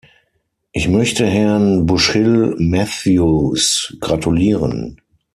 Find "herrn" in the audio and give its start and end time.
1.27-1.85